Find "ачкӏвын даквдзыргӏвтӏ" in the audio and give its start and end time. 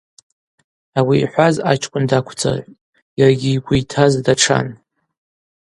1.71-2.75